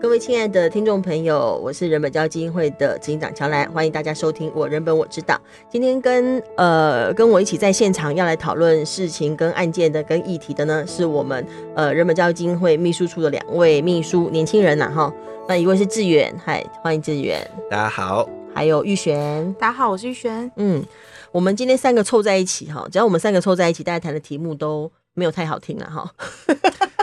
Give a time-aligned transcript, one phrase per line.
[0.00, 5.38] 各位亲爱的听众朋友，我是人本教育基金会的执行长乔兰，欢迎大家收听我人本我知道。
[5.68, 15.12] 今天跟呃跟我一起在现场要来讨论事情跟案件的跟议题的呢，是我们呃人本教育基金会秘书处的两位秘书年轻人呐哈。
[15.46, 18.26] 那一位是志远，嗨，欢迎志远，大家好。
[18.54, 20.50] 还有玉璇，大家好，我是玉璇。
[20.56, 20.82] 嗯，
[21.30, 26.10] 我们今天三个凑在一起哈，只要我们三个凑在一起，大家谈的题目都没有太好听了哈。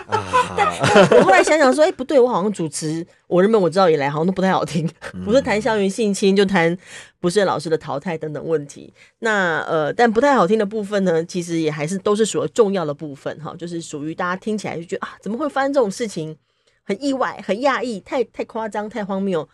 [0.57, 0.65] 但
[1.19, 4.89] 我后来想想说，哎、欸，不对，我好像主持我人本我知道以来，好像都不太好听。
[5.25, 6.75] 不是谈校园性侵，就谈
[7.19, 8.93] 不是老师的淘汰等等问题。
[9.19, 16.37] 那呃，但不太好听的部分呢，其实也还是都是属于重要的部分哈，就是属于大家听起来就觉得啊，怎么会发生这种事情？
[16.83, 19.47] 很意外，很讶异，太太夸张，太荒谬。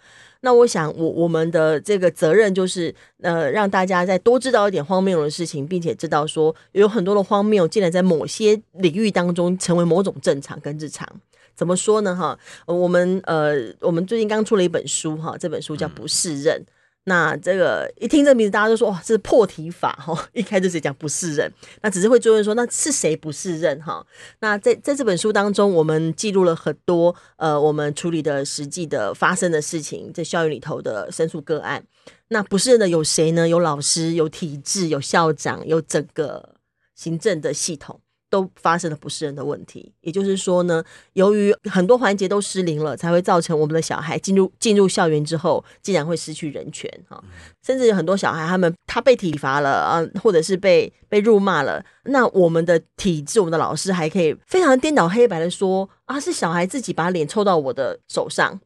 [0.46, 11.08] 那我想，我我们的这个责任就是，呃，让大家再多知道一点荒谬的事情，并且知道说，有很多的荒谬，竟然在某些领域当中成为某种正常跟日常。
[11.56, 12.14] 怎么说呢？
[12.14, 16.60] 哈，我们呃，我们最近刚出了一本书，哈，这本书叫《不是人》。
[16.62, 16.73] 嗯
[17.06, 20.30] 那这个一听这名字，大家都说哇，这是破题法哈！
[20.32, 21.52] 一开始谁讲不是人，
[21.82, 24.06] 那只是会追问说，那是谁不是人哈？
[24.40, 31.84] 那在在这本书当中，我们记录了很多呃，我们处理的实际的发生的事情，在校园里头的申诉个案。
[32.30, 33.50] 那不是人的有谁呢？
[33.50, 36.56] 有老师，有体制，有校长，有整个
[36.96, 38.00] 行政的系统。
[38.34, 47.24] 都发生了不适任的问题，也就是说呢，由于很多环节都失灵了，才会造成我们的小孩进入进入校园之后，竟然会失去人权哈，
[47.64, 58.60] 甚至有很多小孩他们他被体罚了啊，或者是被被辱骂了，那我们的体制，我们的老师还可以非常颠倒黑白的说啊，是小孩自己把脸凑到我的手上，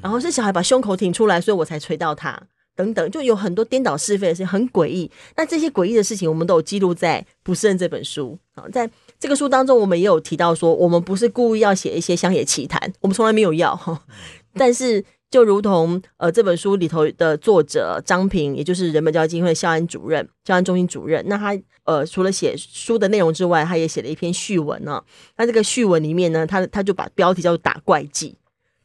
[0.00, 2.42] 然后是小孩把胸口挺出来，所以我才捶到他。
[2.76, 5.10] 等等，就有很多颠倒是非的事情，很诡异。
[5.36, 8.64] 那这些诡异的事情，我们都有记录在《不适任》这本书啊。
[8.72, 8.88] 在
[9.20, 13.78] 这个书当中，我们也有提到说，我们不是故意要写一些乡野奇谈，我们从来没有要。
[14.54, 21.54] 但是，就如同呃这本书里头的作者张平，也就是人本教育基金会校安主任、校安中心主任，那他
[21.84, 25.04] 呃除了写书的内容之外，他也写了一篇序文呢。
[25.36, 28.34] 那这个序文里面呢，他他就把标题叫做“打怪记”，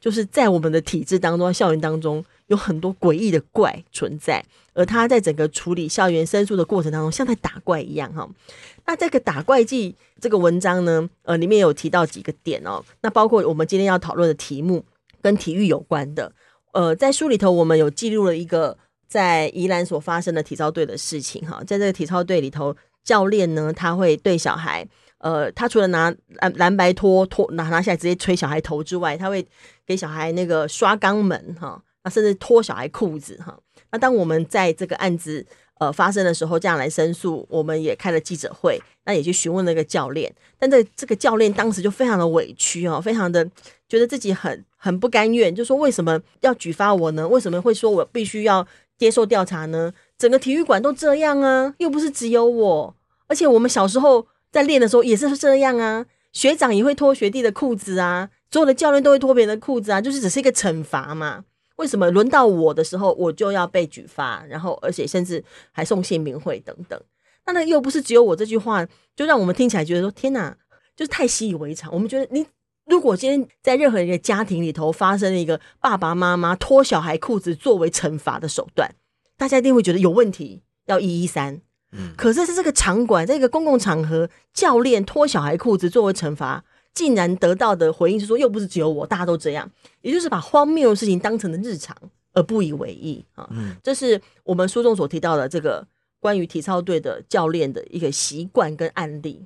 [0.02, 2.24] 就是在我们的体制当中、校园当中。
[2.48, 8.30] 有很多诡异的怪存在，而他在整个处理校园申诉的过程当中，像在打怪一样哈。
[8.86, 12.84] 那这个打怪记这个文章呢，呃，里面有提到几个点哦。
[13.02, 14.86] 那包括我们今天要讨论的题目
[15.22, 16.32] 跟体育有关的，
[16.74, 18.78] 呃，在书里头我们有记录了一个
[19.08, 21.64] 在宜兰所发生的体操队的事情哈。
[21.66, 29.44] 在这个体操队里头，教练呢他会对小孩，呃，他除了拿蓝蓝白拖拖拿拿下来直接捶小孩头之外，他会
[29.84, 31.82] 给小孩那个刷肛门哈。
[32.06, 33.58] 啊，甚至脱小孩裤子哈。
[33.92, 35.44] 那当我们在这个案子
[35.80, 40.32] 呃发生的时候，这样来申诉，我们也开了记者会，那也去询问那个教练。
[40.60, 43.44] 但这这个教练当时就非常的委屈哦，非常的
[43.90, 47.28] 觉得自己很很不甘愿，就说为什么要举发我呢？
[47.28, 48.68] 为什么会说我必须要
[49.00, 49.92] 接受调查呢？
[50.18, 52.96] 整个体育馆都这样啊，又不是只有我，
[53.28, 61.44] 而且我们小时候在练的时候也是这样啊，学长也会脱学弟的裤子啊，所有的教练都会脱别人的裤子啊，就是只是一个惩罚嘛。
[61.78, 67.00] 为什么轮到我的时候，我就要被举发，然后而且甚至还送姓名会等等？
[67.46, 70.58] 那那又不是只有我这句话，就让我们听起来觉得说天哪，
[70.96, 71.94] 就是太习以为常。
[71.94, 72.46] 我们觉得你
[72.86, 78.96] 如果今天在任何一个家庭里头发生了一个爸爸妈妈脱小孩裤子作为惩罚的手段，
[79.38, 81.62] 大家一定会觉得有问题，要一一三。
[81.92, 86.64] 嗯，可是是这个场馆，在一个公共场合，教练脱小孩裤子作为惩罚。
[86.96, 89.70] 竟然得到的回应是说，又不是只有我，大家都这样，
[90.02, 91.96] 也就是把荒谬的事情当成了日常
[92.34, 93.48] 而不以为意啊。
[93.52, 95.86] 嗯，这是我们书中所提到的这个
[96.20, 99.46] 关于体操队的教练的一个习惯跟案例。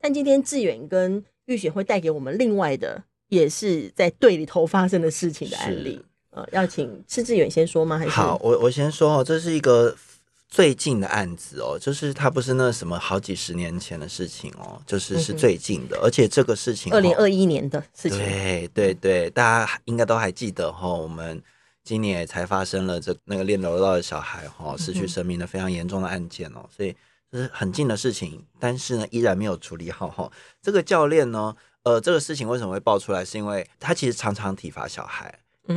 [0.00, 6.04] 但今天志远跟玉雪会带给我们另外的，也是在队里头发生的事情的案例。
[6.30, 7.96] 呃，要请施志远先说吗？
[7.96, 9.96] 还是好，我我先说哦，这是一个。
[10.50, 21.40] 最近的案子哦，就是它不是那什么好几十年前的事情哦，就是是最近的，嗯、而且这个事情二零二一年的事情，对对对，大家应该都还记得哈、哦，我们
[21.84, 26.94] 今年也才发生了这那个练柔道的小孩哈、哦、失去生命的非常严重的案件哦，所以
[27.30, 30.32] 这是很近的事情，但是呢依然没有处理好哈、哦。
[30.60, 31.54] 这个教练呢，
[31.84, 33.24] 呃，这个事情为什么会爆出来？
[33.24, 35.32] 是因为他其实常常体罚小孩，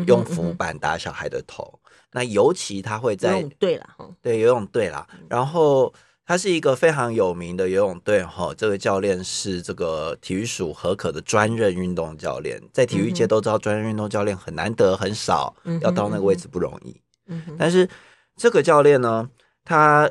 [0.07, 1.79] 用浮板打小孩的头。
[2.11, 3.87] 那尤其他会在游泳队啦，
[4.21, 5.07] 对游泳队啦。
[5.27, 5.91] 然后
[6.25, 16.95] 他是一个非常有名的游泳队哈，这个教练是这个体育署核可的专任运动教练，在体育界都知道专任运动教练很难得很少，要到那个位置不容易。
[17.27, 17.89] 嗯但是
[18.35, 19.27] 这个教练呢，
[19.65, 20.09] 他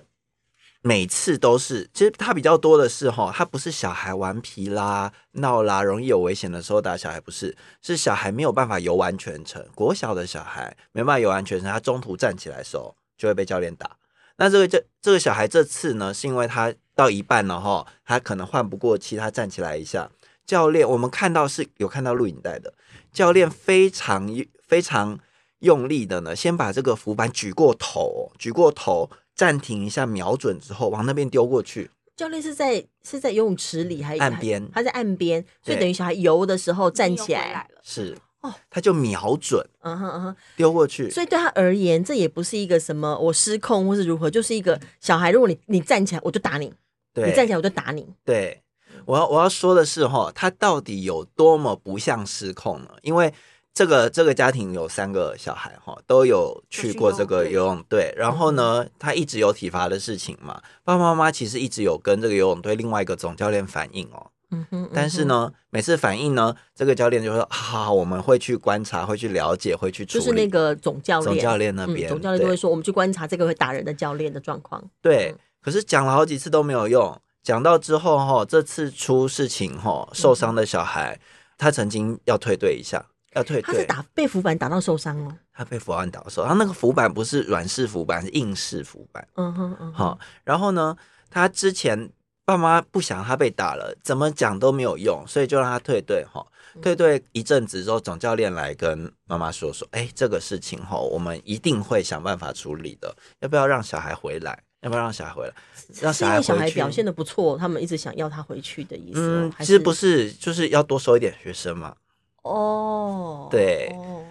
[0.84, 9.64] 每次都是，其实他比较多的是哈，他不是小孩顽皮啦、闹啦、容易有危险的时候打小孩，不是，是小孩没有办法游完全程。
[9.76, 13.96] 国小的小孩没办法游完全程，他中途站起来的时候就会被教练打。
[14.38, 20.10] 那这个这这个小孩这次呢，是因为他到一半了哈，他可能换不过气，他站起来一下，
[20.44, 22.74] 教练我们看到是有看到录影带的，
[23.12, 24.28] 教练非常
[24.66, 25.20] 非常
[25.60, 29.08] 用力的呢，先把这个浮板举过头，举过头。
[29.42, 31.90] 暂停一下，瞄准之后往那边丢过去。
[32.14, 34.70] 教练是在是在游泳池里还是岸边？
[34.70, 41.10] 他在岸边，所以等于小孩游的时候站起来，来是哦，他就瞄准，嗯哼嗯哼，丢过去。
[41.10, 45.32] 所以对他而言，这也不是一个什么我失控或是如何，就是一个小孩。
[45.32, 46.70] 如果你你站起来，我就打你；
[47.12, 48.06] 对你站起来，我就打你。
[48.24, 48.62] 对，
[49.06, 52.90] 我要我要说的是哈，他到底有多么不像失控呢？
[53.02, 53.34] 因为。
[53.74, 58.12] 这个这个家庭有三个小孩哈，都有去过这个游泳队。
[58.16, 60.60] 然后呢，他一直有体罚的事情嘛。
[60.84, 64.30] 爸爸妈妈其实一直有跟这个游泳队另外一个总教练反映哦。
[64.50, 64.90] 嗯哼。
[64.92, 75.34] 但是呢，每次反映呢，这个教练就说：“好好，我们会去观察，会去了解，会去处理。”就是那个总教练，总教练那边，总教练就会说：“我们去观察这个会打人的教练的状况。”对。
[75.62, 77.16] 可是讲了好几次都没有用。
[77.42, 81.18] 讲到之后哈，这次出事情哈，受伤的小孩，
[81.56, 83.06] 他曾经要退队一下。
[83.34, 85.34] 要退，他是打被浮板打到受伤哦。
[85.54, 89.26] 他被浮板打到受伤，他那个浮板不是软式浮板，是硬式浮板。
[89.36, 90.18] 嗯哼嗯，好。
[90.44, 90.96] 然后呢，
[91.30, 92.10] 他之前
[92.44, 96.46] 爸妈不想他被打了，怎么讲都没有用，所以就让他退队哈。
[96.80, 103.14] 退队一阵子之后，总教练来跟妈妈说说，哎，这个事情哈，我们一定会想办法处理的。
[103.40, 104.58] 要不要让小孩回来？
[104.80, 105.54] 要不要让小孩回来？
[106.00, 106.40] 让小孩。
[106.40, 109.20] 小孩表现的不错，他们一直想要他回去的意思。
[109.20, 111.94] 嗯，其实不是，就是要多收一点学生嘛。
[112.42, 114.24] 哦，对，哦、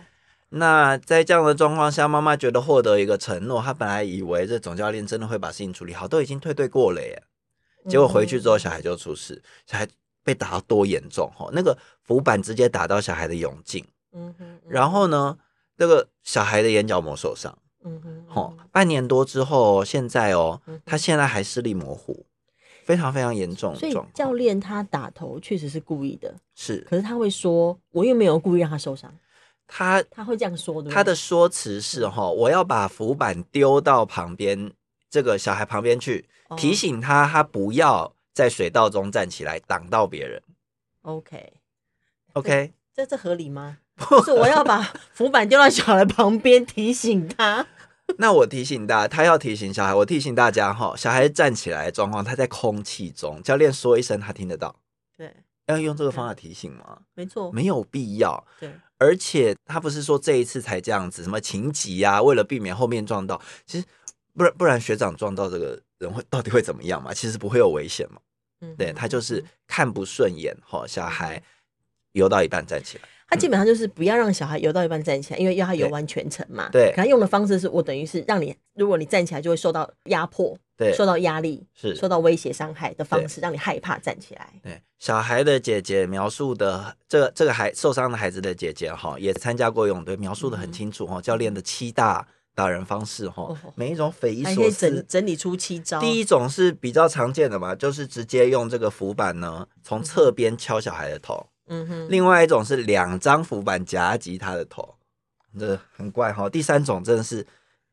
[0.50, 7.24] 那在这样的状况下，妈妈觉得获得一个承诺，她本来以为这总教练真的会把事情处理好，都已经退队过了耶，
[7.88, 9.88] 结果回去之后，小孩就出事，嗯、小孩
[10.24, 15.38] 被打到多严重哈，那个浮板直接打到小孩的泳镜，嗯哼，然后呢，
[15.78, 22.25] 那个小孩的眼角膜受伤，嗯哼，好，半年多之后，现在哦，他现在还视力模糊。
[22.83, 26.86] 非常非常严重，所以教练他打头确实是故意的，是。
[26.89, 29.13] 可是他会说，我又没有故意让他受伤。
[29.68, 30.92] 他他会这样说的。
[30.92, 34.72] 他的说辞是哈，我要把浮板丢到旁边
[35.10, 40.42] 这个小孩旁边去，提醒他，他不要在水道中站起来挡到别人。
[41.04, 41.54] OK
[42.34, 43.77] OK，这这合理吗？
[43.95, 44.81] 不是，我要把
[45.13, 47.66] 浮板丢到小孩旁边，提醒他。
[48.19, 54.75] 那我提醒大家，他要提醒小孩，我提醒大家哈，小孩站起来的状况，他在空气中，教练说一声，他听得到。
[55.18, 55.34] 对，
[55.68, 57.00] 要用这个方法提醒吗？
[57.13, 58.44] 没错，没有必要。
[58.60, 63.86] 对，而且他不是说这一次才这样子，什么情急啊，为了避免后面撞到，其实
[64.34, 67.13] 不然不然学长撞到这个人会 到底会怎么样嘛？
[67.13, 68.19] 其实不会有危险嘛。
[68.62, 71.42] 嗯，对，他就是看不顺眼哈，小孩
[72.12, 73.04] 游到一半站起来。
[73.31, 76.68] 他基本上就是不要让小孩游到一半站起来，因为要他游完全程嘛。
[76.69, 76.92] 对。
[76.94, 84.50] 他用的方式是我等于是让你，如果你站起来就会受到压迫，对，受到压力，是受到威胁伤害的方式，让你害怕站起来。
[84.62, 84.81] 对。
[85.00, 91.22] 小孩的姐姐描述的这个这个孩受伤的孩子的姐姐哈，也参加过游泳队，描述的很清楚哈。
[91.22, 96.01] 教练的七大打人方式哈，每一种匪夷所思，整整理出七招。
[96.01, 101.48] 第一种是比较常见的嘛，就是直接用这个浮板呢，从侧边敲小孩的头。
[101.73, 104.95] 嗯哼，另外一种是两张浮板夹击他的头，
[105.57, 106.50] 这很怪哈。
[106.50, 107.48] 第三种真的是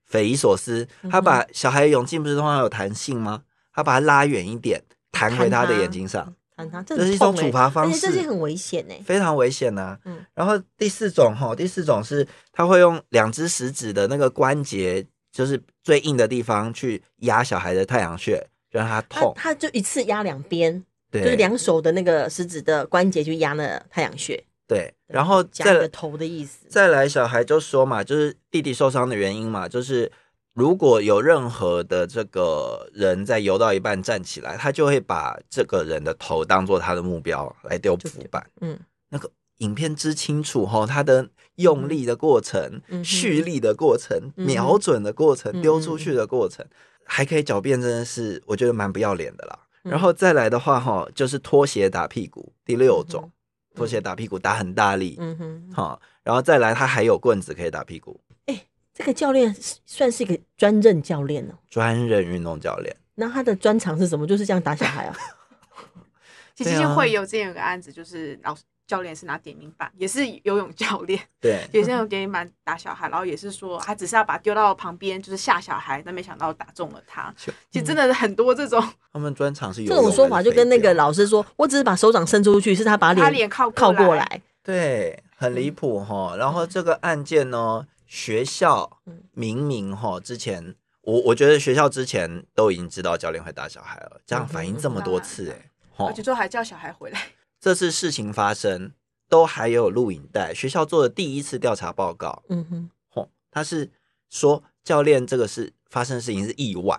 [0.05, 3.45] 匪夷所思，他把小孩的泳镜不是通常有弹性吗？
[3.73, 9.97] 他把它拉远一点，弹回他的眼睛上，弹他，这是一种处罚方式，这是很危险呢，非常危险呐。
[10.05, 19.33] 嗯，然后第四种哈，第四种是他会用两只食指的那个关节，就是最硬的地方去压小孩的太阳穴，让他痛。
[19.37, 20.85] 他就一次压两边。
[21.11, 26.67] 对，就是两手的那个食指的关节去压那太阳穴，对，然后夹个头的意思。
[26.69, 30.13] 再来，小孩就说嘛，就是弟弟受伤的原因嘛，就是
[30.55, 38.47] 如果有任何的这个人在游到一半站起来，他就会把这个人的头当做他的目标来丢浮板。
[38.61, 46.67] 嗯，那个影片之清楚哈，他的用力的过程、蓄力的过程、瞄准的过程、丢出去的过程，
[47.05, 49.59] 还可以狡辩，真的是我觉得蛮不要脸的啦。
[49.89, 53.33] 然后再来的话，哈，就是拖鞋打屁股，第六种，嗯、
[53.75, 58.21] 拖鞋打屁股打很大力，嗯哼，好，然后再来，他还有棍子可以打屁股。
[58.47, 58.65] 哎，
[58.95, 59.55] 这个教练
[59.87, 61.55] 算是一个专任教练呢？
[61.71, 62.95] 专任运动教练。
[63.15, 64.27] 那他的专长是什么？
[64.27, 65.17] 就是这样打小孩啊？
[66.55, 68.57] 其实会有这样一个案子，就是老
[68.89, 77.33] 教练是拿点名板，也是游泳教练， 对，也是用点名板打小孩，然后也是说他只是要把丢到旁边，就是吓小孩，但没想到打中了他。
[77.71, 86.35] 其实真的很多这种，他们专长是有这种说法，就跟那个老师说，我只是把手掌伸出去，是他把脸他脸靠靠过来，对，很离谱哈。
[86.39, 88.99] 然后这个案件呢，学校
[89.35, 95.71] 明明哈之前，我我觉得学校之前都已经知道教练会打小孩了，这样反映这么多次，哎，
[96.07, 97.21] 而且最后还叫小孩回来。
[97.61, 98.93] 这次事情发生
[99.29, 103.91] 都还有录影带，学校做的第一次调查报告，嗯哼，吼，他是
[104.31, 106.99] 说教练这个是发生的事情是意外，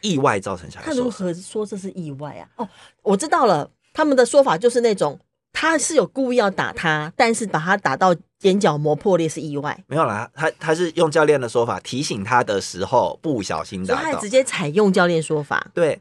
[0.00, 0.96] 意外造成小孩受伤。
[0.96, 2.48] 他如何说这是意外啊？
[2.56, 2.68] 哦，
[3.02, 5.18] 我知道了，他们的说法就是那种
[5.52, 9.82] 他是有故意要打他，但是把他打到眼角膜破裂是意外。
[9.86, 16.00] 没有啦，他他是用教练的说法提醒他的时候不小心打到，他直接采用教练说法，对。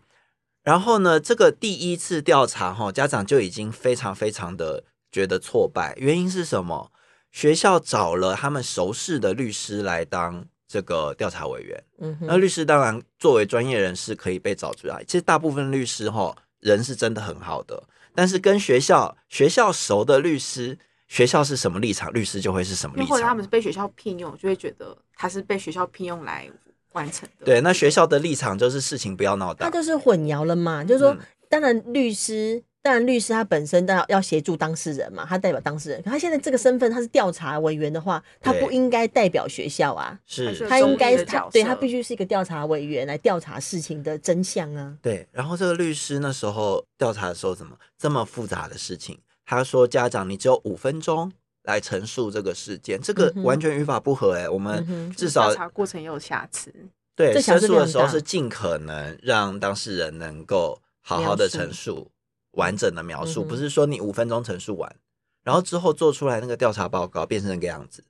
[0.65, 5.93] 然后呢，这个第一次调查哈，家长就已经非常非常的觉得挫败。
[5.97, 6.91] 原因是什么？
[7.31, 11.83] 学校找了他们熟识的律师来当这个调查委员。
[11.99, 15.03] 嗯哼，那律师当然作为专业人士可以被找出来。
[15.03, 17.83] 其实大部分律师哈人是真的很好的，
[18.15, 23.09] 但是跟学校学校熟的律师，学校是什么立场，律师就会是什么立场。
[23.09, 26.49] 或者他们是被学校聘用，就会觉得他是被学校聘用来。
[26.95, 27.45] 完成的。
[27.45, 30.83] 对，那学校的立场就是事情不要闹大，他就是混淆了嘛。
[30.83, 31.15] 就是说，
[31.47, 36.01] 当然律师，当然律师他本身当然要协助当事人嘛，他代表当事人。
[36.01, 44.97] 可他现在这个身份，他是调查委员的话，他不应该代表学校啊，是他应该他对他必须是一个调查委员来调查事情的真相啊。
[45.01, 49.19] 对，然后这个律师那时候调查的时候，怎么这么复杂的事情？
[49.47, 51.31] 他说：“家长，你只有五分钟。”
[51.65, 56.73] 来陈述这个事件，这个完全语法不合哎、我们至少调查过程也有瑕疵。
[57.15, 62.11] 对，陈述的时候是尽可能让当事人能够好好的陈述，
[62.51, 64.95] 完整的描述，嗯、不是说你五分钟陈述完，
[65.43, 68.03] 然后之后做出来那个调查报告变成那个样子。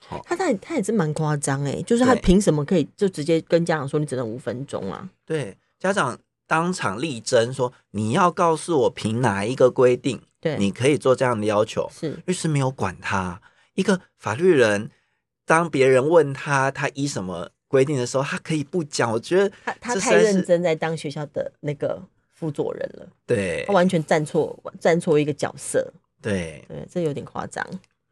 [0.00, 5.08] 他他他也是蛮夸张哎，就是他凭什么可以就直接跟家长说你只能五分钟啊？
[5.24, 10.20] 对，家长当场力争说你要告诉我凭哪一个规定？
[10.40, 11.88] 对，你可以做这样的要求。
[11.92, 13.40] 是律师没有管他，
[13.74, 14.90] 一个法律人，
[15.44, 19.12] 当别人问他他依什么规定的时候，他可以不讲。
[19.12, 22.02] 我觉得他他太认真在当学校的那个
[22.32, 23.06] 辅佐人了。
[23.26, 25.92] 对，他完全站错站错一个角色。
[26.22, 27.64] 对对，这有点夸张。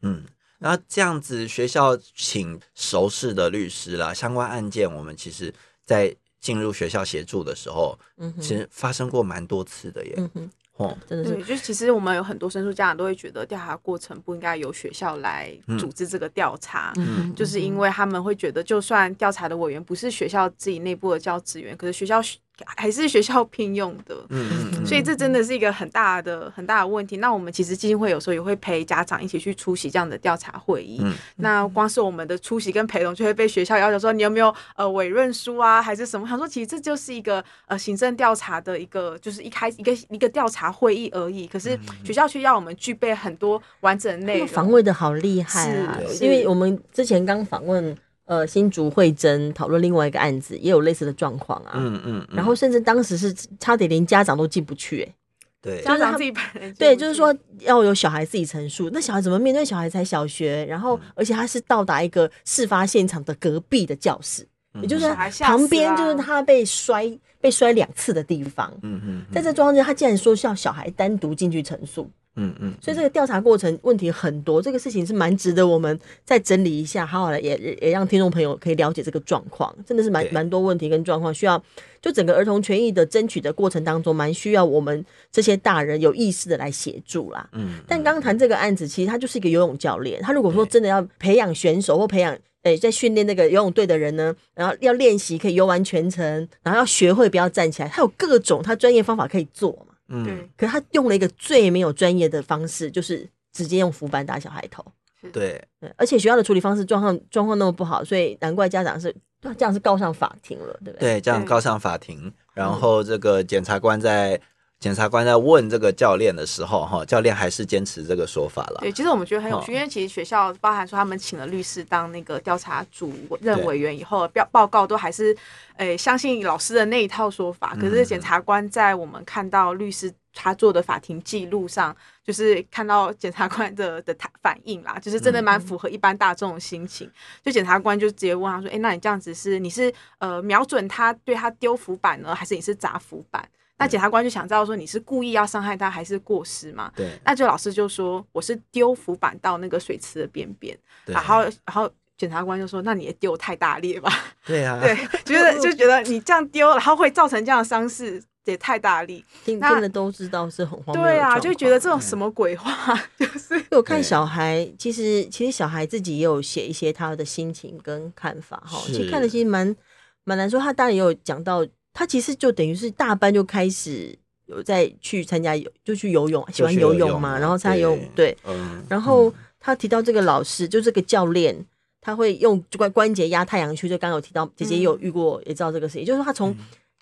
[0.02, 0.24] 嗯，
[0.58, 10.14] 然后这样子，学校请熟识的律师啦，相关案件我们其实在进入学校协助的时候，嗯，其实发生过蛮多次的耶。
[10.16, 10.50] 嗯哼。
[10.76, 22.20] 哦，真的是，就其实我们有很多申诉家长都会觉得调查过程不应该由学校来组织这个调查，嗯，就是因为他们会觉得，就算调查的委员不是学校自己内部的教职员，可是学校。
[22.64, 27.18] 还是学校聘用的，嗯，所以这真的是一个很大的很大的问题。
[27.18, 30.98] 那我们其实基金会有时候也会陪家长一起去出席这样的调查会议。
[31.02, 36.26] 嗯，那光是我们的出席跟陪同，就会被学校要求说你有没有呃委任书啊，还是什么？
[36.26, 41.46] 他说其实这就是一个呃行政调查的一个，就是一开一个一个调查会议而已。
[41.46, 45.98] 可是学校却要我们具备很多完整的内容，访问的好厉害啊！
[46.20, 47.96] 因为我们之前刚访问。
[48.26, 51.72] 呃，新竹慧珍讨论另外一个案子，也有类似的状况啊。
[51.76, 52.26] 嗯嗯。
[52.32, 55.14] 然后甚至当时是差点连家长都进不去，哎。
[55.62, 55.82] 对。
[55.82, 56.32] 家长自己
[56.76, 59.64] 对，就是说要有小孩自己陈述，那小孩怎么面对？
[59.64, 64.46] 小孩才小学，然后而且他是到达一个事发现场的隔壁的教室，
[64.82, 65.08] 也就是
[65.40, 68.72] 旁边就是他被摔被摔两次的地方。
[68.82, 69.24] 嗯嗯。
[69.32, 72.10] 在这状况下，他竟然说是要小孩单独进去陈述。
[72.36, 81.60] 嗯嗯，所以这个调查过程问题很多，这个事情是蛮值得我们再整理一下，好好的也也让听众朋友可以了解这个状况，真的是蛮蛮多问题跟状况需要，
[82.00, 87.48] 就整个儿童权益的争取的过程当中，蛮需要我们这些大人有意识的来协助啦。
[87.52, 88.36] 嗯，但刚刚谈。
[88.36, 100.24] 这个案子，其实他就是一个游泳教练，他如果说真的要培养选手或培养诶在训练那个游泳队的人呢，然后要练习可以游完全程，然后要学会不要站起来，他有各种他专业方法可以做嘛。
[100.26, 104.84] 嗯，可是他用了一个最没有专业的方式，就是直接用浮板打小孩头。
[105.32, 105.62] 对，
[105.96, 111.14] 而且学校的处理方式状况状况那么不好，所以难怪家长是这样是告上法庭了，对不对？
[111.14, 114.40] 对，这样告上法庭，然后这个检察官在。
[114.78, 118.80] 检察官在问这个教练的时候，哈，教练还是坚持这个说法了。
[118.82, 125.34] 对，其实我们觉得很有趣，因为其实学校包含说他们请了律师当那个调查主任委员以后，报报告都还是
[125.76, 127.74] 诶、欸、相信老师的那一套说法。
[127.80, 137.10] 可是检察官在我们看到律师他做的法庭记录上，就是看到检察官的的反应啦， 就是真的蛮符合一般大众的心情。
[137.42, 143.42] 就检察官就直接问他说：“哎、欸，那你这样子是你是呃瞄准他对他丢浮板呢，还是你是砸浮板？”
[143.78, 146.90] 那检察官就想知道说你是故意要伤害他还是过失嘛？
[146.96, 147.10] 对。
[147.24, 154.10] 那就老师就说我是丢浮板到那个水池的边边，然后然后检察官就说那你也丢太大力吧？
[154.46, 158.22] 对啊， 对， 觉得就觉得你这样丢，然后会造成这样的伤势。
[158.46, 161.04] 也太大力，听听的都知道是很荒谬。
[161.04, 162.72] 对啊，就觉得这种什么鬼话，
[163.18, 163.60] 嗯、 就是。
[163.72, 168.80] 我看小孩，其实其实小孩自己也有写一些他的心情跟看法哈。
[168.86, 169.74] 其实看的其实蛮
[170.22, 170.60] 蛮难说。
[170.60, 171.66] 他当然也有讲到，
[171.96, 177.38] 他其实就等于是大班就开始有在去参加游，就去游泳，喜欢游泳嘛。
[177.38, 181.56] 然后参加游泳，对，嗯、然后他提到这个老师，就这个教练，
[182.02, 183.88] 他会用关关节压太阳穴。
[183.88, 186.54] 就刚刚有提到，姐姐也有遇过，也知道这个事情，就是他从。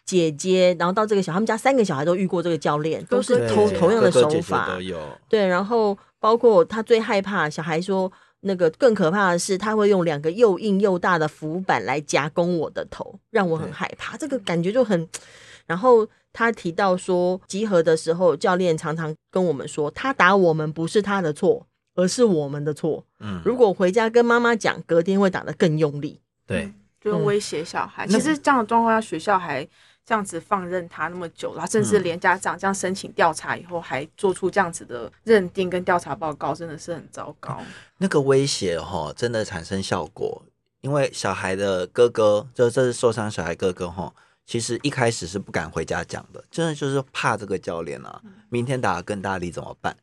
[0.06, 4.66] 姐姐，然后到这个小，他们家三个小孩都遇过这个教练，都是同同样的手法。
[4.66, 4.96] 哥哥姐姐。
[5.30, 8.12] 对，然后包括他最害怕小孩说，
[8.44, 14.16] 那个更可怕的是，他会用两个又硬又大的浮板来夹攻我的头，让我很害怕。
[14.16, 15.08] 这个感觉就很。
[15.66, 23.04] 然后他提到说，集合的时候，教练常常跟我们说，他打我们不是他的错，而是我们的错。
[23.20, 26.20] 嗯，如果回家跟妈妈讲，隔天会打得更用力。
[26.46, 28.06] 对，就威胁小孩。
[28.06, 29.66] 嗯、其实这样的状况下，学校还。
[30.06, 37.58] 这样子放任他那么久了，甚至连家长这样申请调查以后，还做出这样子的认定跟调查报告，真的是很糟糕。
[37.96, 40.42] 那个威胁哈，真的产生效果，
[40.82, 44.12] 因为小孩的哥哥，就这是受伤小孩哥哥哈，
[44.44, 48.20] 其实一开始是不敢回家讲的，真的就是怕这个教练啊，
[48.50, 49.96] 明天打得更大力怎么办？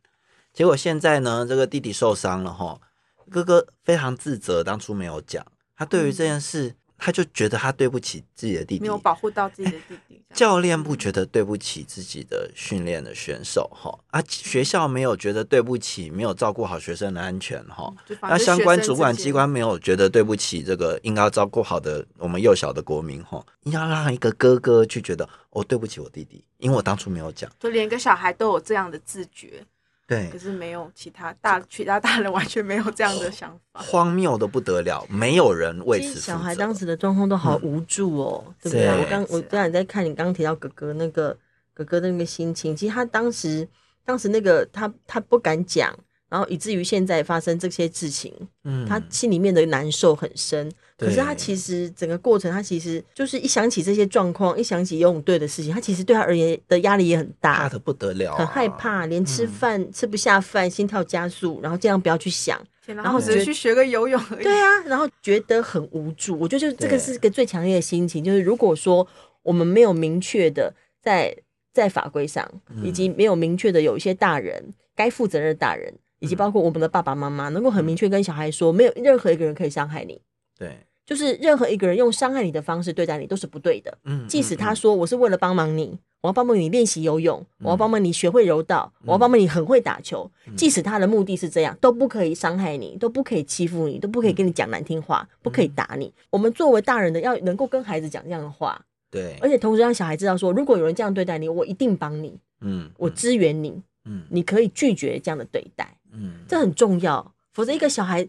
[0.51, 2.81] 结果现在呢，这个弟弟受伤了哈，
[3.29, 6.75] 哥哥非常自责，当初没有讲，他对于这件事。
[7.03, 10.21] 他就觉得他对不起自己的弟弟，没有保护到自己的弟弟。
[10.35, 17.91] 教练不觉得对不起自己的训练的选手哈，啊，学校没有觉得对不起，没有照顾好学生的安全哈。
[18.21, 27.51] 那相关主管机关没有觉得对不起这个应该要照顾好的我们幼小的国民哈，要让一个哥哥去觉得哦，对不起我弟弟，因为我当初没有讲。
[27.59, 29.65] 就连一个小孩都有这样的自觉。
[30.11, 36.19] 对，可是没有其他大其他大人完全没有这样的想法，荒谬的不得了，没有人为此。
[36.19, 38.87] 小孩当时的状况都好无助哦，嗯、对不对？
[38.87, 41.37] 对我刚我刚才在看你刚刚提到哥哥那个
[41.73, 43.65] 哥哥的那个心情，其实他当时
[44.03, 50.69] 当时那个他他不敢讲，然后以至于现在发生这些事情，嗯，他心里面的难受很深。
[51.07, 64.43] 可是他其实整个过程，他其实就是一想起这些状况，一想起游泳队的事情，他其实对他而言的压力也很大，怕的不得了，很害怕，连吃饭、嗯、吃不下饭，心跳加速，然后尽量不要去想，然后只是去学个游泳而已。
[64.43, 66.37] 对啊，然后觉得很无助。
[66.37, 69.07] 我觉得就这个是个最强烈的心情，就是如果说
[69.41, 71.35] 我们没有明确的在
[71.73, 72.47] 在法规上，
[72.83, 80.21] 以及没有明确的有一些大人该负责任的大人，以及包括我们的爸爸妈妈，能够很明确跟小孩说，没有任何一个人可以伤害你。
[80.59, 80.77] 对。
[81.11, 83.97] 就是任何一个人用伤害你的方式对待你都是不对的。
[84.05, 90.31] 嗯，即使他说我是为了帮忙你，我要帮忙你练习游泳，我要帮忙你学会柔道，我要帮忙你很会打球。
[90.55, 96.13] 即使他的目的是这样，都不可以伤害你，都不可以欺负你，都不可以跟你讲难听话，不可以打你。
[96.29, 108.25] 我们作为大人的要能够跟孩子讲这样的话，对，而且同时让小孩知道说，如果有人这样对待你，我一定帮你，嗯，我支援你，嗯，你可以拒绝这样的对待，嗯，这很重要，否则一个小孩。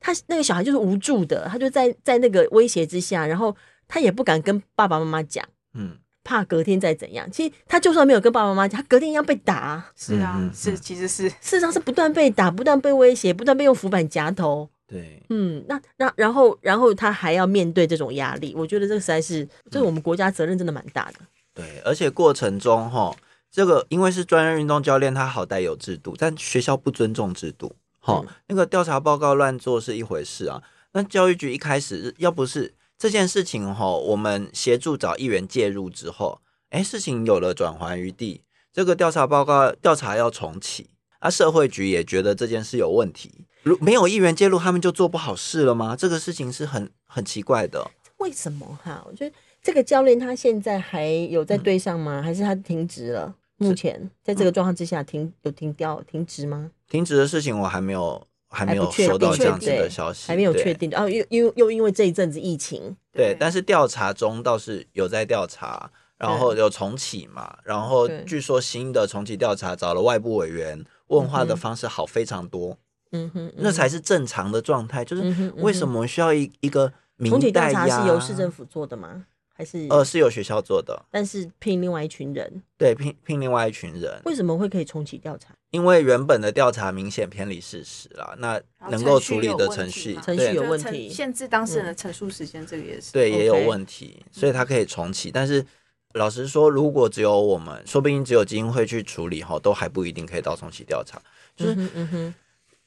[0.00, 3.54] 他那个小孩就是无助的，他就在在那个威胁之下，然后
[3.88, 7.30] 他也不敢跟爸爸妈妈讲，嗯，怕隔天再怎样。
[7.30, 9.84] 其实他就算没有跟爸爸妈妈讲，他隔天一样被打。
[9.96, 14.68] 是啊，嗯、是其实是事实上是不断被打，不断被威胁，不断被用浮板夹头。
[14.88, 21.18] 对，嗯，那那然后然后他还要面对这种压力，我觉得这个实在是，这是我们国家责任真的蛮大的。
[21.52, 23.12] 对，而且过程中哈，
[23.50, 27.72] 这个因为是专业运动教练，他好歹有制度，但学校不尊重制度。
[28.06, 30.62] 好，那个调查报告乱做是一回事啊。
[30.92, 36.40] 那教育局一开始要不是这件事情哈，我们协助找议员介入之后，
[36.70, 38.42] 哎，事情有了转圜余地。
[38.72, 40.88] 这个调查报告调查要重启，
[41.18, 43.44] 啊，社会局也觉得这件事有问题。
[43.64, 45.96] 如没有议员介入，他们就做不好事了吗？
[45.96, 47.90] 这个事情是很很奇怪的。
[48.18, 49.02] 为什么哈？
[49.04, 52.20] 我觉得这个教练他现在还有在队上吗？
[52.20, 53.34] 嗯、还是他停职了？
[53.56, 56.70] 目前在这个状况之下停，停有停掉停职吗？
[56.88, 60.90] 停职的事情我还没有还没有收到这样子的消息，还没有确定。
[60.94, 72.78] 哦，又又又因为这一阵子疫情，对，但是调查中倒是有在调查，然后有重启嘛，然后据说新的重启调查找了外部委员问话的方式好非常多，
[73.12, 75.04] 嗯哼，那才是正常的状态。
[75.04, 76.92] 就是为什么需要一一个
[77.24, 79.26] 重启调查是由市政府做的吗？
[79.56, 85.54] 还是呃是由学校做的，但是聘另外一群人，对，聘聘另外一群人，为什么会可以重启调查？
[85.70, 95.30] 因为原本的调查明显偏离事实啦，那能够处理的程序程序有问题，限制当事人的陈述时间，这个也是对，也有问题，所以他可以重启。
[95.30, 95.64] 但是
[96.12, 101.20] 老实说，如果只有我们，说不定只有基金会去处理哈，都还不一定可以到重启调查。
[101.56, 102.34] 就是，嗯哼，嗯哼，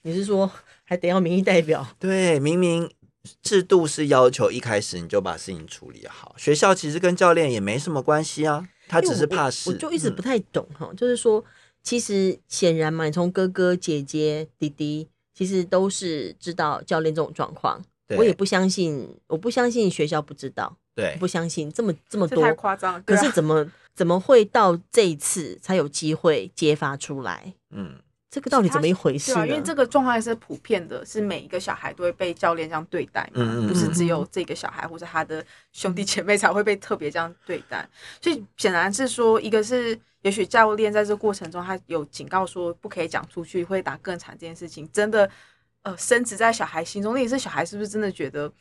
[0.03, 0.49] 你是说
[0.83, 1.87] 还得要民意代表？
[1.99, 2.89] 对，明明
[3.41, 9.69] 制度是要求一开始你就把事情处理好，学校其实跟教练也没什么关系啊，他只是怕事。
[9.69, 11.43] 我，我就一直不太懂哈，嗯、就是说，
[11.83, 17.83] 其实显然嘛，你从哥哥姐姐弟弟，其实都是知道教练这种状况。
[18.07, 20.75] 对我也不相信，我不相信学校不知道。
[20.95, 23.01] 对，不相信这么这么多，太夸张了。
[23.01, 27.53] 可是怎么、啊、怎么会到这一次才有机会揭发出来？
[27.69, 29.45] 嗯，这个到底怎么一回事啊？
[29.45, 37.87] 因为这个状况也是普遍的，是每一个小孩都会被教练这样对待嘛，嗯嗯嗯，不是只有这个小孩或者他的兄弟姐妹才会被特别这样对待。
[38.21, 45.29] 所以显然是说，一个是也许教练在这个过程中，他有警告说不可以讲出去，会打更惨这件事情，真的
[45.81, 47.13] 呃深植在小孩心中。
[47.13, 48.51] 那也是小孩是不是真的觉得，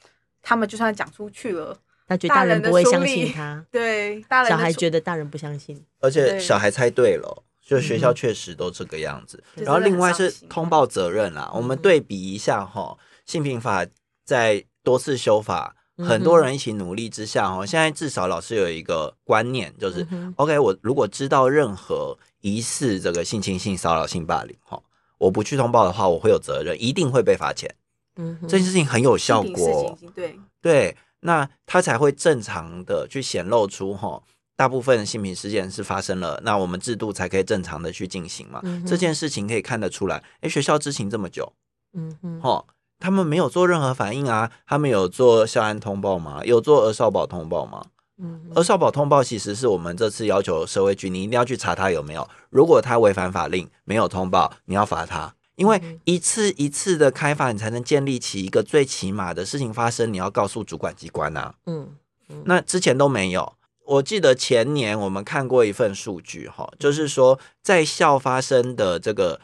[0.40, 1.76] 他们就算讲出去了？
[2.06, 9.44] 他觉得大人不会相信他，对，小孩觉得大人不相信，而且小孩猜对了，就学校确实都这个样子。
[9.56, 13.86] 然后另外是通报责任啦，我们对比一下哈，性平法
[14.24, 24.82] 在多次修法，很多人一起努力之下哈，现在至少老师有一个观念，就是 OK，我如果知道任何疑似这个性侵、性骚扰、性霸凌哈，
[25.18, 27.74] 我不去通报的话，我会有责任，一定会被罚钱。
[28.16, 30.96] 嗯，这件事情很有效果，对对。
[31.20, 34.22] 那他才会正常的去显露出哈，
[34.58, 38.58] 大部分性平事件是发生了，那我们制度才可以正常的去进行嘛。
[38.64, 41.52] 嗯、这件事情可以看得出来，哎，学校知情这么久，
[41.94, 42.64] 嗯哼，哈，
[42.98, 44.50] 他们没有做任何反应啊？
[44.66, 46.44] 他们有做校安通报吗？
[46.44, 47.84] 有做儿少保通报吗？
[48.20, 55.32] 嗯哼，儿少保通报其实是我们这次要求社会局，你一定要去查他有没有，如果他违反法令没有通报，你要罚他。
[55.54, 61.54] 因为一次一次的开发，你才能建立起一个最起码的事情发生，你要告诉主管机关呐、啊。
[61.66, 61.88] 嗯，
[62.28, 63.52] 嗯，那之前都没有。
[63.88, 69.40] 我记得前年我们看过一份数据，哈，就是说在校发生的这个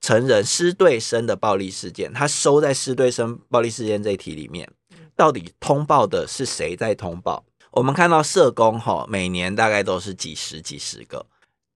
[0.00, 4.68] 成人师对生的暴力事件，他收在师对生暴力事件这一题里面，
[5.14, 7.44] 到底通报的是谁在通报？
[7.70, 11.26] 我们看到社工，哈，每年大概都是几十几十个，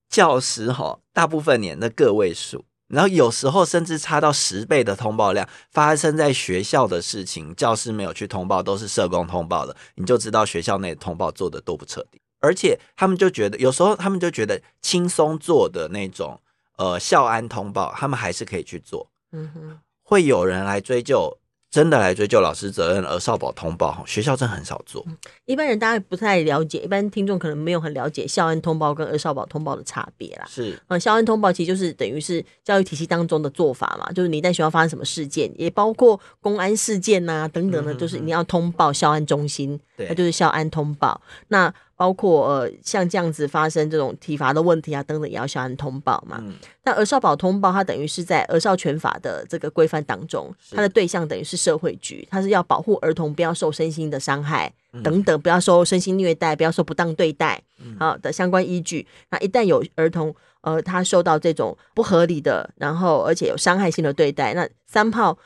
[0.09, 2.65] 教师，哈，大部分年的个位数。
[2.89, 12.21] 然后有时候甚至差到十倍的通报量，发生在学校的事情，教师没有去通报，都是社工通报的，你就知道学校内通报做的多不彻底。
[12.41, 16.41] 而且他们就觉得，有时候他们就觉得轻松做的那种，
[16.77, 19.11] 呃，校安通报，他们还是可以去做。
[19.33, 21.39] 嗯哼，会有人来追究。
[21.71, 25.05] 真的来追究老师责任，而少保通报学校真的很少做。
[25.45, 30.47] 一般人大家不太了解，一般听众可能没有很了解校安通报跟儿少保通报的差别啦。
[30.49, 41.21] 是，嗯，校安通报其实就是等于是教育体系当中的做法嘛，就是你在学校发生什么事件，也包括公安事件呐、啊、等等的，就是你要通报校安中心，对，那就是校安通报。
[41.49, 46.39] 那包括呃，像这样子发生这种体罚的问题啊，等等，也要向人通报嘛。
[46.41, 57.61] 嗯、那儿少保通报，它等于是在儿少权法的这个规范当中，它的对象等于是社会局，它是要保护儿童不要受身心的伤害、嗯、等等，不要受身心虐待，不要受不当对待，
[57.99, 59.01] 好的相关依据。
[59.01, 65.37] 嗯、那一旦有儿童呃，他受到这种不合理的，然后而且有伤害性的对待，那三炮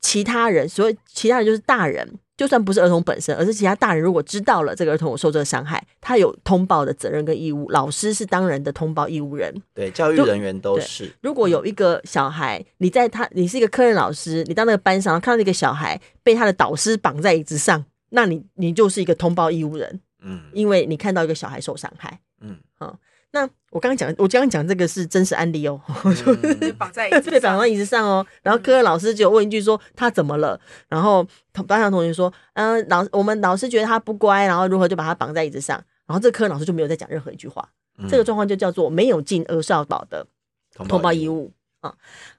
[0.00, 2.18] 其他人，所谓其他人就是大人。
[2.38, 7.68] 就算不是儿童本身，而是其他大人，如果知道了这个儿童有受这个伤害，他有通报的责任跟义务。
[7.70, 11.12] 老师是当然的通报义务人，对，教育人员都是。
[11.20, 22.96] 如果有一个小孩，你在他，你是一个科任老师，你到那个班上看到一个小孩被他的导师绑在椅子上，那你你就是一个通报义务人，嗯，因为你看到一个小孩受伤害，嗯，好。
[23.30, 25.78] 那我刚刚讲，我刚刚讲这个是真实案例哦，
[26.16, 28.26] 就绑在椅子对，绑在椅子上哦。
[28.42, 30.58] 然后科任老师就问一句说他怎么了？
[30.88, 31.26] 然后
[31.66, 35.76] 班上同学说，嗯，老我们老师觉得他不乖，然后如何就把他绑在椅子上。
[36.06, 37.68] 然后这科任老师就没有再讲任何一句话。
[38.08, 40.26] 这个状况就叫做没有尽儿少保的
[40.72, 41.92] 通报义务啊。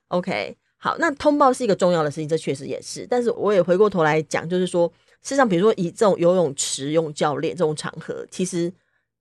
[0.08, 3.06] OK，好，那通报是一个重要的事情，这确实也是。
[3.08, 8.74] 但是我也回过头来讲，就是说，事实上，比如说以这种游泳池、游泳教练这种场合，其实。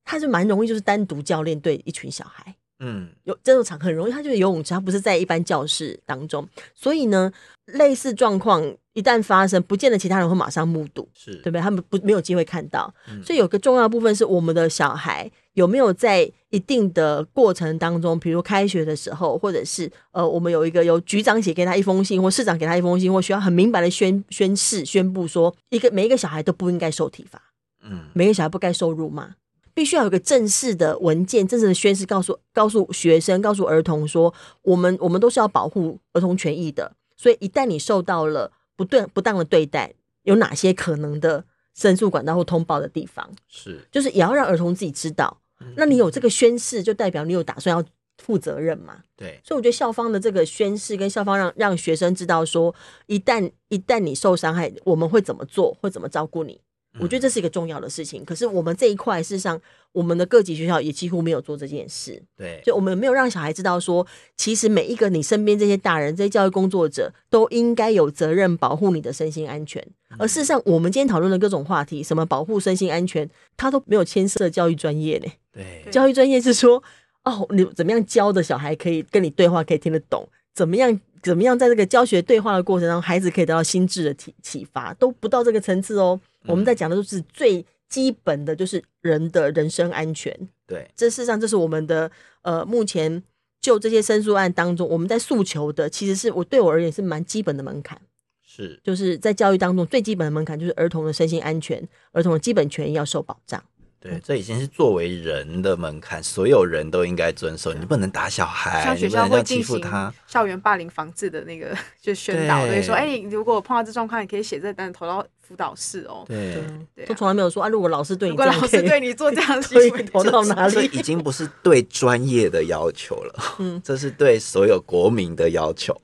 [0.08, 7.30] 他就蛮容易，就是单独教练对一群小孩，嗯，有这种场很容易，他就是游泳池，他不是在一般教室当中，所以呢，
[7.66, 11.32] 类似状况一旦发生，不见得其他人会马上目睹，是。
[11.34, 11.60] 对不对？
[11.60, 27.42] 他们不没有机会看到，嗯、所以有个重要的部分是我们的小孩有没有在一定的过程当中，比如开学的时候，或者是呃，我们有一个由局长写给他一封信，或市长给他一封信，或需要很明白的宣宣誓宣布说，一个每一个小孩都不应该受体罚，
[27.82, 29.34] 嗯，每个小孩不该受辱骂。
[29.78, 36.96] 必须要有个正式的文件，正式的宣誓，告诉告诉学生，告诉儿童说，我们我们都是要保护儿童权益的。
[37.16, 41.44] 所以，一旦你受到了不对不当的对待，有哪些可能的
[41.76, 45.40] 申诉管道或通报的地方，是，就是也要让儿童自己知道。
[45.76, 47.84] 那你有这个宣誓，就代表你有打算要
[48.16, 49.04] 负责任嘛？
[49.14, 49.40] 对。
[49.44, 52.74] 所以我觉得校方的这个宣誓跟校方让让学生知道说，
[53.06, 56.60] 一旦一旦你受伤害，我们会怎么做，会怎么照顾你。
[57.00, 58.24] 我觉得这是一个重要的事情。
[58.24, 59.60] 可是我们这一块，事实上，
[59.92, 62.22] 我们的各级学校也几乎没有做这件事。
[62.36, 62.60] 对。
[62.64, 64.06] 就我们没有让小孩知道说，
[64.36, 69.84] 其实每一个你身边这些大人、这些教育工作者，都应该有责任保护你的身心安全。
[70.18, 75.30] 而事实上，我们今天讨论的各种话题，什么保护身心安全，它都没有牵涉教育专业呢。
[75.52, 75.84] 对。
[75.90, 76.82] 教育专业是说，
[77.24, 80.28] 哦，你怎么样教的小孩可以跟你对话，可以听得懂？
[80.58, 81.00] 怎么样？
[81.22, 86.20] 怎么样在这个教学对话的过程当中，孩子可以得到心智的启启发，都不到这个层次哦。
[86.46, 90.32] 我们在讲的都是最基本的，就是人的人身安全。
[90.66, 92.10] 对，这事实上这是我们的
[92.42, 93.22] 呃，目前
[93.60, 98.00] 就这些申诉案当中，我们在诉求的，其实是我对我而言是蛮基本的门槛。
[98.42, 103.62] 是，就是在教育当中最基本的门槛，就是儿童的身心安全，儿童的基本权益要受保障。
[104.00, 107.72] 对，这已经是作为人的门槛，所有人都应该遵守。
[107.74, 116.24] 你不能打小孩，像学校会进行他校园霸凌防治的那个就宣导，所以说，哎、欸，如果碰到这状况，你可以写这单投到辅导室哦。
[116.28, 116.62] 对，
[116.94, 120.74] 对，都从来没有说啊，如果老师对你如果老师 对你做这样的行为，投到哪里？
[120.74, 126.00] 这已经不是对专业的要求了，嗯，这是对所有国民的要求。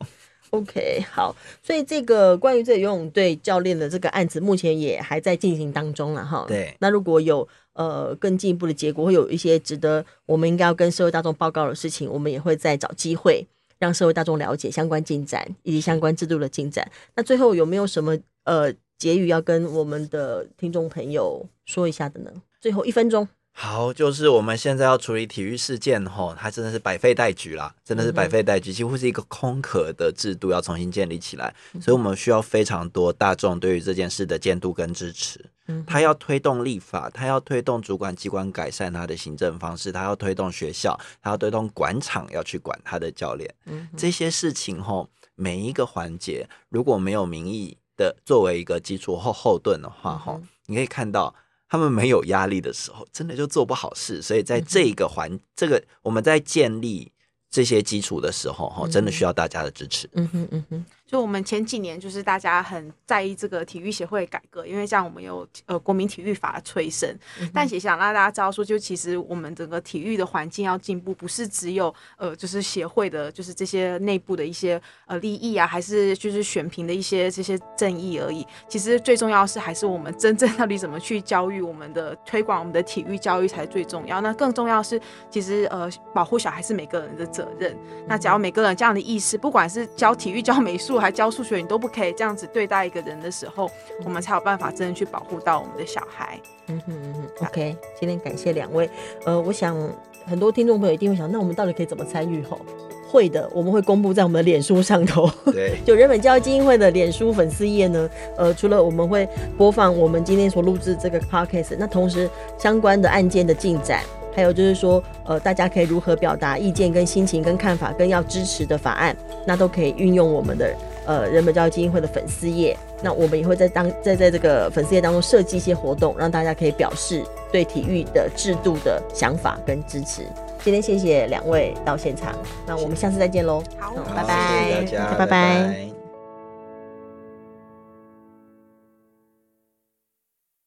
[0.50, 6.44] OK，好，所以这个关于这个游泳队教练的这个案子，目前也还在进行当中了哈。
[6.46, 13.46] 对，那如果有呃更进一步的结果，会有一些值得我们应该要跟社会大众报告的事情，我们也会再找机会
[13.78, 16.90] 让社会大众了解相关进展以及相关制度的进展。
[17.14, 22.30] 那最后有没有什么呃结语要跟我们的听众朋友说一下的呢？
[22.60, 23.28] 最后一分钟。
[23.56, 35.38] 好，就是我们现在要处理体育事件吼，它真的是百废待举啦，真的是百废待举，几乎是一个空壳的制度要重新建立起来，所以我们需要非常多大众对于这件事的监督跟支持。
[35.66, 43.52] 嗯，他要推动立法，他要推动主管机关改善他的行政方式，他要推动学校，他要推动馆场要去管他的教练。
[43.66, 51.34] 嗯，这些事情吼，每一个环节如果没有民意的作为一个基础后后盾的话，吼，你可以看到。
[51.66, 54.22] 他们没有压力的时候，真的就做不好事。
[54.22, 57.10] 所以在这个环，嗯、这个我们在建立
[57.50, 60.08] 这些基础的时候，哈、嗯，真的需要大家的支持。
[60.12, 60.84] 嗯哼，嗯哼。
[61.14, 67.08] 就我们前几年就是大家很在意这个体育协会改革，因为像我们有呃国民体育法的催生，
[67.40, 78.44] 嗯、但也想让大家知道说，就其实我们整个体育的环境要进步，不是只有呃就是协会的，就是这些内部的一些呃利益啊，还是就是选评的一些这些正义而已。
[78.66, 84.20] 其实最重要的是还是我们真正到底怎么去教育我们的推广我们的体育教育才最重要。
[84.20, 85.00] 那更重要的是，
[85.30, 87.78] 其实呃保护小孩是每个人的责任。
[88.08, 91.03] 那只要每个人这样的意识，不管是教体育教美术。
[91.04, 93.70] 还教数学，你都不可以这样子对待一个人的时候，
[94.04, 96.40] 我们才有办法真的去保护到我们的小孩。
[96.68, 98.88] 嗯哼嗯哼，OK，今天感谢两位。
[99.26, 99.76] 呃，我想
[100.24, 102.42] 很多听众朋友一定会想，那我们到底可以怎么参与？
[102.42, 102.58] 吼，
[103.06, 105.30] 会的，我们会公布在我们的脸书上头。
[105.52, 114.02] 对， 就人本教育基金会的脸书粉丝页呢，呃，除了我们会播放我们今天所录制这个 Podcast，那同时相关的案件的进展。
[114.36, 120.74] 还有就是说，呃，大家可以如何表达意见、跟心情、跟看法、跟要支持的法案，那都可以运用我们的
[121.06, 122.76] 呃人本教育基金会的粉丝页。
[123.02, 130.22] 那我们也会在当在在这个粉丝页当中设计一些活动，让大家可以表示对体育的制度的想法跟支持。
[130.62, 132.34] 今天谢谢两位到现场，
[132.66, 133.62] 那我们下次再见喽。
[133.78, 135.26] 好，拜拜，谢谢大家，拜拜。
[135.26, 135.93] 拜拜。